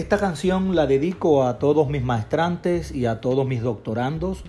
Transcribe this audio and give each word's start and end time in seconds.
Esta 0.00 0.16
canción 0.16 0.74
la 0.74 0.86
dedico 0.86 1.44
a 1.44 1.58
todos 1.58 1.90
mis 1.90 2.02
maestrantes 2.02 2.90
y 2.90 3.04
a 3.04 3.20
todos 3.20 3.46
mis 3.46 3.60
doctorandos 3.60 4.44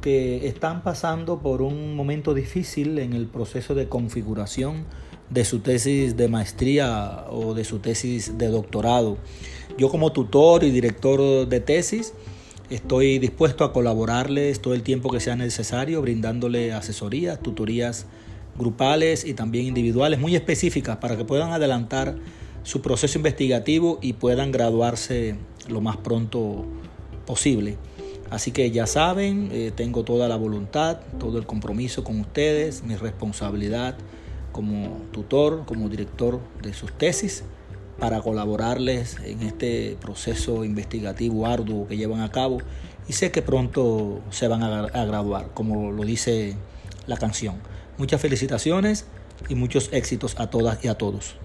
que 0.00 0.46
están 0.46 0.82
pasando 0.82 1.40
por 1.40 1.60
un 1.60 1.94
momento 1.94 2.32
difícil 2.32 2.98
en 2.98 3.12
el 3.12 3.26
proceso 3.26 3.74
de 3.74 3.90
configuración 3.90 4.86
de 5.28 5.44
su 5.44 5.58
tesis 5.58 6.16
de 6.16 6.28
maestría 6.28 7.26
o 7.28 7.52
de 7.52 7.64
su 7.64 7.80
tesis 7.80 8.38
de 8.38 8.48
doctorado. 8.48 9.18
Yo 9.76 9.90
como 9.90 10.12
tutor 10.12 10.64
y 10.64 10.70
director 10.70 11.46
de 11.46 11.60
tesis 11.60 12.14
estoy 12.70 13.18
dispuesto 13.18 13.64
a 13.64 13.74
colaborarles 13.74 14.62
todo 14.62 14.72
el 14.72 14.82
tiempo 14.82 15.10
que 15.10 15.20
sea 15.20 15.36
necesario, 15.36 16.00
brindándole 16.00 16.72
asesorías, 16.72 17.38
tutorías 17.40 18.06
grupales 18.58 19.26
y 19.26 19.34
también 19.34 19.66
individuales 19.66 20.18
muy 20.18 20.34
específicas 20.34 20.96
para 20.96 21.18
que 21.18 21.26
puedan 21.26 21.52
adelantar 21.52 22.16
su 22.66 22.82
proceso 22.82 23.16
investigativo 23.16 24.00
y 24.02 24.14
puedan 24.14 24.50
graduarse 24.50 25.36
lo 25.68 25.80
más 25.80 25.98
pronto 25.98 26.64
posible. 27.24 27.78
Así 28.28 28.50
que 28.50 28.72
ya 28.72 28.88
saben, 28.88 29.50
eh, 29.52 29.70
tengo 29.72 30.02
toda 30.02 30.26
la 30.26 30.34
voluntad, 30.34 30.98
todo 31.20 31.38
el 31.38 31.46
compromiso 31.46 32.02
con 32.02 32.18
ustedes, 32.18 32.82
mi 32.82 32.96
responsabilidad 32.96 33.94
como 34.50 35.00
tutor, 35.12 35.64
como 35.64 35.88
director 35.88 36.40
de 36.60 36.74
sus 36.74 36.92
tesis, 36.92 37.44
para 38.00 38.20
colaborarles 38.20 39.16
en 39.24 39.42
este 39.42 39.96
proceso 40.00 40.64
investigativo 40.64 41.46
arduo 41.46 41.86
que 41.86 41.96
llevan 41.96 42.20
a 42.20 42.32
cabo 42.32 42.58
y 43.06 43.12
sé 43.12 43.30
que 43.30 43.42
pronto 43.42 44.22
se 44.30 44.48
van 44.48 44.64
a, 44.64 44.80
a 44.80 45.04
graduar, 45.04 45.50
como 45.54 45.92
lo 45.92 46.02
dice 46.02 46.56
la 47.06 47.16
canción. 47.16 47.60
Muchas 47.96 48.20
felicitaciones 48.20 49.06
y 49.48 49.54
muchos 49.54 49.88
éxitos 49.92 50.34
a 50.40 50.50
todas 50.50 50.84
y 50.84 50.88
a 50.88 50.94
todos. 50.94 51.36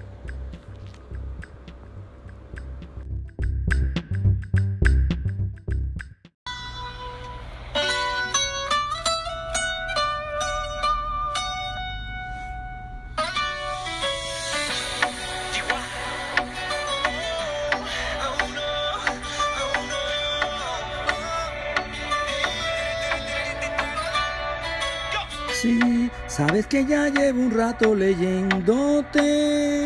Sí, 25.62 26.09
sabes 26.26 26.66
que 26.66 26.84
ya 26.88 27.09
llevo 27.09 27.40
un 27.40 27.52
rato 27.52 27.94
leyéndote. 27.94 29.84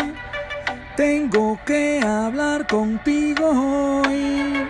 Tengo 0.96 1.60
que 1.66 2.00
hablar 2.00 2.66
contigo 2.66 4.02
hoy. 4.02 4.70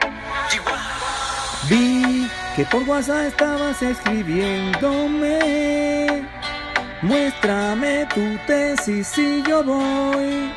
Vi 1.70 2.28
que 2.56 2.66
por 2.66 2.82
WhatsApp 2.90 3.28
estabas 3.28 3.84
escribiéndome. 3.84 6.28
Muéstrame 7.04 8.08
tu 8.12 8.40
tesis 8.48 9.16
y 9.20 9.44
yo 9.44 9.64
voy. 9.64 10.52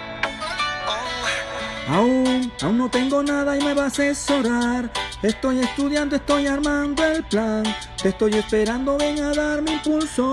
Aún, 1.91 2.51
aún 2.63 2.79
no 2.79 2.89
tengo 2.89 3.23
nada 3.23 3.55
y 3.55 3.63
me 3.63 3.75
va 3.75 3.85
a 3.85 3.89
asesorar. 3.89 4.91
Estoy 5.23 5.59
estudiando, 5.59 6.15
estoy 6.15 6.47
armando 6.47 7.05
el 7.05 7.25
plan. 7.25 7.65
Te 8.01 8.11
estoy 8.11 8.35
esperando, 8.35 8.97
ven 8.97 9.21
a 9.21 9.33
darme 9.33 9.73
impulso. 9.73 10.33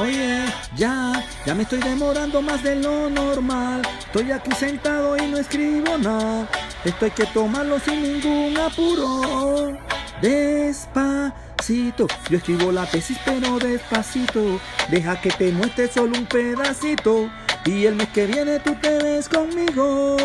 Oye, 0.00 0.44
ya, 0.74 1.22
ya 1.44 1.54
me 1.54 1.64
estoy 1.64 1.80
demorando 1.80 2.40
más 2.40 2.62
de 2.62 2.76
lo 2.76 3.10
normal. 3.10 3.82
Estoy 3.98 4.32
aquí 4.32 4.50
sentado 4.52 5.14
y 5.18 5.26
no 5.26 5.36
escribo 5.36 5.98
nada. 5.98 6.48
Esto 6.84 7.04
hay 7.04 7.10
que 7.10 7.26
tomarlo 7.26 7.78
sin 7.78 8.02
ningún 8.02 8.56
apuro. 8.56 9.76
Despacito, 10.22 12.06
yo 12.30 12.38
escribo 12.38 12.72
la 12.72 12.86
tesis 12.86 13.18
pero 13.26 13.58
despacito. 13.58 14.58
Deja 14.88 15.20
que 15.20 15.30
te 15.30 15.52
muestre 15.52 15.88
solo 15.88 16.16
un 16.16 16.24
pedacito. 16.24 17.28
Y 17.66 17.84
el 17.84 17.96
mes 17.96 18.08
que 18.08 18.26
viene 18.26 18.58
tú 18.60 18.74
te 18.80 19.02
ves 19.02 19.28
conmigo. 19.28 20.16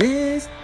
Despacito, 0.00 0.55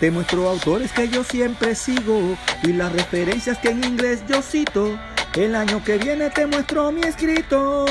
te 0.00 0.10
muestro 0.10 0.48
autores 0.48 0.90
que 0.90 1.06
yo 1.06 1.22
siempre 1.22 1.74
sigo 1.74 2.34
y 2.62 2.72
las 2.72 2.90
referencias 2.90 3.58
que 3.58 3.68
en 3.68 3.84
inglés 3.84 4.22
yo 4.26 4.40
cito. 4.40 4.98
El 5.34 5.54
año 5.54 5.84
que 5.84 5.98
viene 5.98 6.30
te 6.30 6.46
muestro 6.46 6.90
mi 6.92 7.02
escrito. 7.02 7.84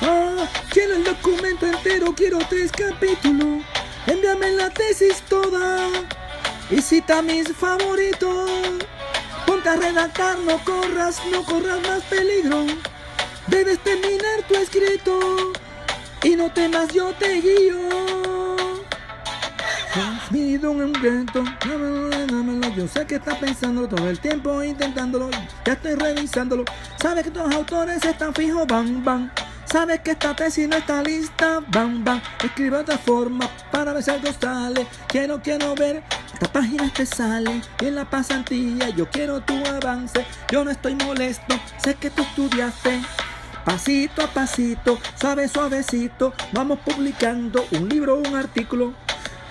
Ah, 0.00 0.48
quiero 0.70 0.94
el 0.94 1.02
documento 1.02 1.66
entero, 1.66 2.14
quiero 2.14 2.38
tres 2.48 2.70
capítulos. 2.70 3.64
Envíame 4.06 4.52
la 4.52 4.70
tesis 4.70 5.20
toda 5.22 5.88
y 6.70 6.80
cita 6.80 7.20
mis 7.20 7.48
favoritos. 7.52 8.48
Ponte 9.44 9.68
a 9.68 9.74
redactar, 9.74 10.38
no 10.38 10.62
corras, 10.64 11.20
no 11.32 11.42
corras 11.42 11.80
más 11.88 12.02
peligro. 12.04 12.64
Debes 13.48 13.80
terminar 13.80 14.44
tu 14.46 14.54
escrito 14.54 15.52
y 16.22 16.36
no 16.36 16.52
temas, 16.52 16.92
yo 16.92 17.12
te 17.14 17.40
guío. 17.40 18.15
Mido 20.30 20.70
un 20.72 20.94
reto, 20.94 21.44
dámelo, 21.60 22.10
dámelo. 22.26 22.74
Yo 22.74 22.88
sé 22.88 23.06
que 23.06 23.16
estás 23.16 23.38
pensando 23.38 23.88
todo 23.88 24.08
el 24.08 24.18
tiempo 24.18 24.62
intentándolo. 24.62 25.30
Ya 25.64 25.72
estoy 25.72 25.94
revisándolo. 25.94 26.64
Sabes 27.00 27.24
que 27.24 27.30
tus 27.30 27.54
autores 27.54 28.04
están 28.04 28.34
fijos, 28.34 28.66
bam, 28.66 29.04
bam. 29.04 29.30
Sabes 29.64 30.00
que 30.00 30.12
esta 30.12 30.34
tesis 30.34 30.68
no 30.68 30.76
está 30.76 31.02
lista, 31.02 31.60
bam, 31.68 32.04
bam. 32.04 32.20
Escribe 32.42 32.78
otra 32.78 32.98
forma 32.98 33.48
para 33.70 33.92
ver 33.92 34.02
si 34.02 34.10
algo 34.10 34.28
sale. 34.40 34.86
Quiero, 35.08 35.40
quiero 35.42 35.74
ver 35.74 36.02
estas 36.36 36.50
páginas 36.50 36.92
te 36.92 37.06
salen 37.06 37.62
en 37.80 37.94
la 37.94 38.04
pasantía 38.04 38.90
yo 38.90 39.08
quiero 39.08 39.40
tu 39.40 39.54
avance. 39.64 40.26
Yo 40.52 40.64
no 40.64 40.70
estoy 40.70 40.94
molesto, 40.94 41.58
sé 41.78 41.94
que 41.94 42.10
tú 42.10 42.20
estudiaste. 42.20 43.00
Pasito 43.64 44.22
a 44.22 44.26
pasito, 44.26 44.98
suave 45.18 45.48
suavecito, 45.48 46.34
vamos 46.52 46.80
publicando 46.80 47.66
un 47.72 47.88
libro 47.88 48.18
un 48.18 48.36
artículo. 48.36 49.05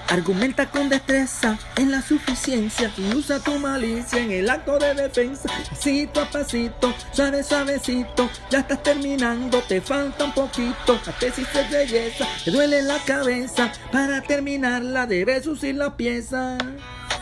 Argumenta 0.08 0.70
con 0.70 0.88
destreza 0.88 1.58
en 1.78 1.92
la 1.92 2.02
suficiencia 2.02 2.92
y 2.96 3.16
usa 3.16 3.40
tu 3.40 3.58
malicia 3.58 4.20
en 4.20 4.32
el 4.32 4.50
acto 4.50 4.78
de 4.78 4.94
defensa. 4.94 5.50
Pasito 5.70 6.22
a 6.22 6.30
pasito, 6.30 6.94
suave 7.12 7.44
suavecito, 7.44 8.30
ya 8.52 8.60
estás 8.60 8.84
terminando, 8.84 9.62
te 9.62 9.82
falta 9.82 10.26
un 10.26 10.34
poquito. 10.34 11.00
La 11.06 11.12
tesis 11.14 11.48
es 11.54 11.72
belleza, 11.72 12.28
te 12.44 12.52
duele 12.52 12.84
la 12.84 13.00
cabeza. 13.00 13.72
Para 13.92 14.22
terminarla 14.22 15.08
debes 15.08 15.48
usar 15.48 15.74
la 15.74 15.98
pieza. 15.98 16.58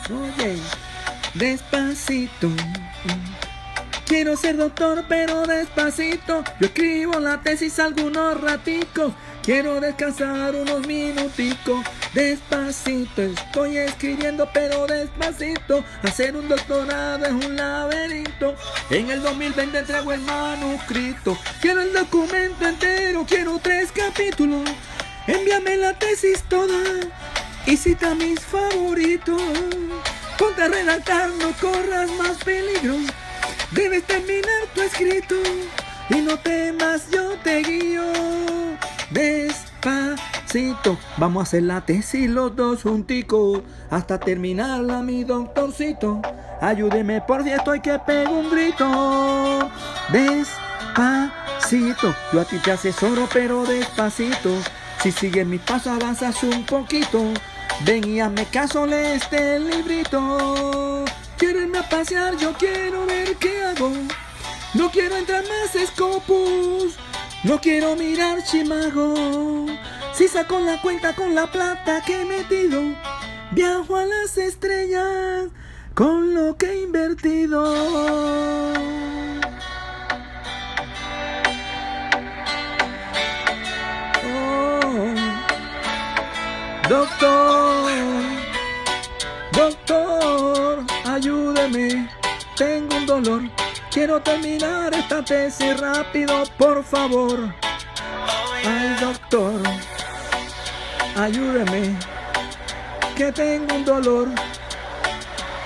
Oye, 0.10 0.58
despacito. 1.36 2.50
Quiero 4.06 4.36
ser 4.36 4.58
doctor, 4.58 5.06
pero 5.08 5.48
despacito. 5.48 6.44
Yo 6.60 6.68
escribo 6.68 7.20
la 7.20 7.42
tesis 7.42 7.80
algunos 7.80 8.40
raticos. 8.42 9.14
Quiero 9.42 9.80
descansar 9.80 10.54
unos 10.56 10.86
minuticos. 10.86 11.86
Despacito 12.14 13.24
estoy 13.24 13.78
escribiendo, 13.78 14.48
pero 14.54 14.86
despacito. 14.86 15.84
Hacer 16.04 16.36
un 16.36 16.48
doctorado 16.48 17.26
es 17.26 17.32
un 17.32 17.56
laberinto. 17.56 18.56
En 18.92 19.10
el 19.10 19.24
2020 19.24 19.80
entrego 19.80 20.14
el 20.14 20.22
manuscrito. 20.22 21.36
Quiero 21.60 21.82
el 21.82 21.92
documento 21.92 22.68
entero, 22.68 23.26
quiero 23.28 23.60
tres 23.60 23.92
capítulos. 23.92 24.70
Envíame 25.26 25.78
la 25.78 25.98
tesis 25.98 26.44
toda 26.44 26.78
y 27.66 27.78
cita 27.78 28.14
mis 28.14 28.40
favoritos. 28.42 29.42
Ponte 30.38 30.62
a 30.62 30.68
redactar, 30.68 31.30
no 31.32 31.52
corras 31.54 32.12
más 32.12 32.38
peligro. 32.44 32.96
Debes 33.72 34.04
terminar 34.04 34.68
tu 34.76 34.82
escrito 34.82 35.36
y 36.10 36.16
no 36.18 36.38
temas, 36.38 37.10
yo 37.10 37.36
te 37.44 37.64
guío. 37.64 37.83
Vamos 41.18 41.42
a 41.42 41.44
hacer 41.44 41.64
la 41.64 41.82
tesis 41.82 42.30
los 42.30 42.56
dos 42.56 42.84
junticos 42.84 43.62
hasta 43.90 44.20
terminarla, 44.20 45.02
mi 45.02 45.24
doctorcito. 45.24 46.22
Ayúdeme 46.62 47.22
por 47.22 47.44
si 47.44 47.50
estoy 47.50 47.80
que 47.80 47.98
pego 47.98 48.38
un 48.38 48.52
grito. 48.52 49.72
Despacito, 50.12 50.54
yo 52.32 52.42
a 52.42 52.46
ti 52.46 52.60
te 52.60 52.72
asesoro, 52.72 53.28
pero 53.34 53.66
despacito. 53.66 54.52
Si 55.02 55.12
sigues 55.12 55.48
mis 55.48 55.62
pasos, 55.62 55.88
avanzas 55.88 56.44
un 56.44 56.64
poquito. 56.68 57.34
Ven 57.84 58.08
y 58.08 58.20
hazme 58.20 58.46
caso, 58.46 58.86
lee 58.86 59.16
este 59.16 59.60
librito. 59.60 61.04
Quiero 61.38 61.62
irme 61.62 61.80
a 61.80 61.90
pasear, 61.90 62.38
yo 62.38 62.54
quiero 62.54 63.08
ver 63.08 63.36
qué 63.38 63.64
hago. 63.64 63.92
No 64.76 64.92
quiero 64.92 65.18
entrar 65.18 65.44
más 65.44 65.88
Scopus. 65.88 66.96
No 67.44 67.60
quiero 67.60 67.96
mirar 67.96 68.44
Chimago. 68.44 69.66
Si 70.24 70.30
saco 70.30 70.58
la 70.62 70.80
cuenta 70.80 71.14
con 71.14 71.36
la 71.36 71.48
plata 71.48 72.02
que 72.06 72.22
he 72.22 72.24
metido, 72.24 72.82
viajo 73.52 73.98
a 73.98 74.06
las 74.06 74.38
estrellas 74.38 75.50
con 75.94 76.34
lo 76.34 76.56
que 76.56 76.68
he 76.68 76.84
invertido. 76.84 77.62
Oh. 84.24 85.14
Doctor, 86.88 87.92
doctor, 89.52 90.86
ayúdeme, 91.04 92.10
tengo 92.56 92.96
un 92.96 93.06
dolor. 93.06 93.42
Quiero 93.92 94.22
terminar 94.22 94.94
esta 94.94 95.22
tesis 95.22 95.78
rápido, 95.82 96.46
por 96.58 96.82
favor. 96.82 97.54
Ay, 98.66 98.96
doctor, 99.02 99.62
ayúdeme, 101.16 101.96
que 103.16 103.32
tengo 103.32 103.76
un 103.76 103.86
dolor, 103.86 104.28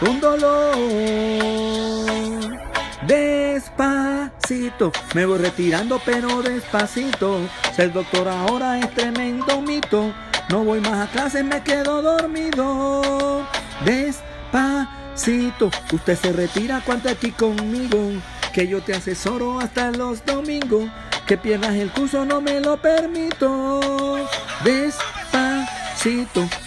un 0.01 0.19
dolor. 0.19 0.75
Despacito, 3.05 4.91
me 5.13 5.25
voy 5.25 5.37
retirando, 5.37 6.01
pero 6.03 6.41
despacito. 6.41 7.39
Ser 7.73 7.93
doctor 7.93 8.27
ahora 8.27 8.79
es 8.79 8.93
tremendo 8.93 9.61
mito. 9.61 10.13
No 10.49 10.63
voy 10.63 10.81
más 10.81 11.07
a 11.07 11.11
clases, 11.11 11.45
me 11.45 11.61
quedo 11.63 12.01
dormido. 12.01 13.47
Despacito, 13.85 15.69
usted 15.93 16.17
se 16.17 16.33
retira 16.33 16.81
cuando 16.85 17.09
aquí 17.09 17.31
conmigo. 17.31 18.11
Que 18.51 18.67
yo 18.67 18.81
te 18.81 18.93
asesoro 18.93 19.59
hasta 19.59 19.91
los 19.91 20.25
domingos. 20.25 20.89
Que 21.25 21.37
pierdas 21.37 21.75
el 21.75 21.91
curso, 21.91 22.25
no 22.25 22.41
me 22.41 22.59
lo 22.59 22.77
permito. 22.77 24.17
Despacito, 24.63 25.16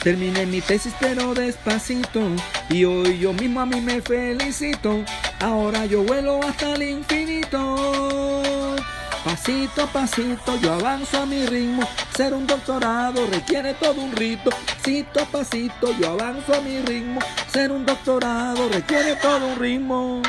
terminé 0.03 0.47
mi 0.47 0.61
tesis, 0.61 0.95
pero 1.01 1.35
despacito. 1.35 2.21
Y 2.69 2.85
hoy 2.85 3.19
yo 3.19 3.33
mismo 3.33 3.61
a 3.61 3.67
mí 3.67 3.81
me 3.81 4.01
felicito. 4.01 5.05
Ahora 5.41 5.87
yo 5.87 6.03
vuelo 6.03 6.41
hasta 6.43 6.75
el 6.75 6.83
infinito. 6.83 8.77
Pasito 9.25 9.83
a 9.83 9.87
pasito 9.87 10.57
yo 10.61 10.73
avanzo 10.75 11.23
a 11.23 11.27
mi 11.27 11.47
ritmo. 11.47 11.83
Ser 12.17 12.35
un 12.35 12.47
doctorado 12.47 13.27
requiere 13.27 13.75
todo 13.75 14.01
un 14.01 14.13
rito. 14.13 14.51
Pasito 14.51 15.21
a 15.21 15.25
pasito 15.25 15.95
yo 15.99 16.11
avanzo 16.11 16.55
a 16.55 16.61
mi 16.61 16.81
ritmo. 16.81 17.21
Ser 17.53 17.73
un 17.73 17.85
doctorado 17.85 18.69
requiere 18.69 19.17
todo 19.17 19.47
un 19.47 19.59
ritmo. 19.59 20.23